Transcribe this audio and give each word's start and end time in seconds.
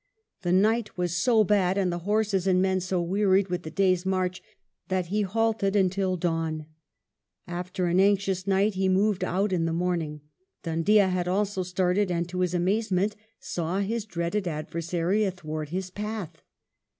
The 0.41 0.51
night 0.51 0.97
was 0.97 1.15
so 1.15 1.43
bad, 1.43 1.77
and 1.77 1.93
the 1.93 1.99
horses 2.09 2.47
and 2.47 2.59
men 2.59 2.79
so 2.79 2.99
wearied 2.99 3.49
with 3.49 3.61
the 3.61 3.69
day's 3.69 4.03
march, 4.03 4.41
that 4.87 5.05
he 5.13 5.21
halted 5.21 5.75
until 5.75 6.17
dawn. 6.17 6.65
After 7.45 7.85
an 7.85 7.99
anxious 7.99 8.47
night, 8.47 8.73
he 8.73 8.89
moved 8.89 9.23
out 9.23 9.53
in 9.53 9.65
the 9.65 9.71
morning. 9.73 10.21
Dhoondiah 10.63 11.09
had 11.09 11.27
also 11.27 11.61
started, 11.61 12.09
and 12.09 12.27
to 12.29 12.39
his 12.39 12.55
amazement 12.55 13.15
saw 13.39 13.77
his 13.77 14.05
dreaded 14.05 14.47
adversary 14.47 15.23
athwart 15.23 15.69
his 15.69 15.91
path. 15.91 16.41